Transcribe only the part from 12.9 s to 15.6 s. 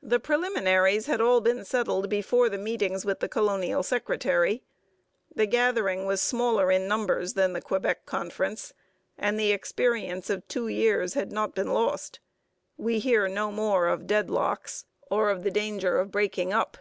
hear no more of deadlocks or of the